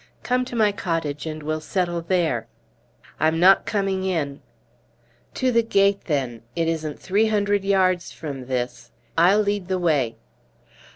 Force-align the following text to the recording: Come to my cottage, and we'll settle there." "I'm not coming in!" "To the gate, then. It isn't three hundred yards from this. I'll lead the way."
Come 0.23 0.45
to 0.45 0.55
my 0.55 0.71
cottage, 0.71 1.27
and 1.27 1.43
we'll 1.43 1.61
settle 1.61 2.01
there." 2.01 2.47
"I'm 3.19 3.39
not 3.39 3.67
coming 3.67 4.03
in!" 4.03 4.41
"To 5.35 5.51
the 5.51 5.61
gate, 5.61 6.05
then. 6.05 6.41
It 6.55 6.67
isn't 6.67 6.99
three 6.99 7.27
hundred 7.27 7.63
yards 7.63 8.11
from 8.11 8.47
this. 8.47 8.89
I'll 9.15 9.41
lead 9.41 9.67
the 9.67 9.77
way." 9.77 10.15